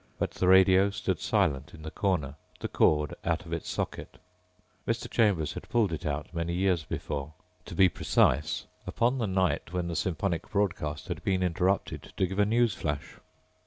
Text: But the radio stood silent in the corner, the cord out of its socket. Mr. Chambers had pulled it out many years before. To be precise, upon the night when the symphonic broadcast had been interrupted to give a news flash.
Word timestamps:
But 0.17 0.31
the 0.31 0.47
radio 0.47 0.89
stood 0.89 1.19
silent 1.19 1.75
in 1.75 1.83
the 1.83 1.91
corner, 1.91 2.33
the 2.59 2.67
cord 2.67 3.13
out 3.23 3.45
of 3.45 3.53
its 3.53 3.69
socket. 3.69 4.17
Mr. 4.87 5.07
Chambers 5.07 5.53
had 5.53 5.69
pulled 5.69 5.93
it 5.93 6.07
out 6.07 6.33
many 6.33 6.55
years 6.55 6.83
before. 6.83 7.33
To 7.65 7.75
be 7.75 7.87
precise, 7.87 8.65
upon 8.87 9.19
the 9.19 9.27
night 9.27 9.73
when 9.73 9.89
the 9.89 9.95
symphonic 9.95 10.49
broadcast 10.49 11.07
had 11.07 11.23
been 11.23 11.43
interrupted 11.43 12.13
to 12.17 12.25
give 12.25 12.39
a 12.39 12.45
news 12.47 12.73
flash. 12.73 13.17